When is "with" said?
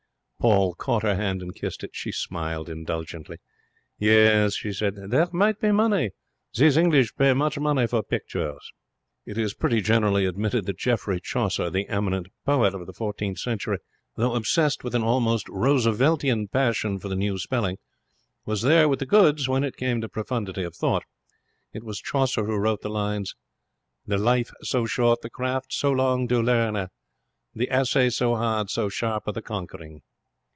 14.83-14.95, 18.89-18.97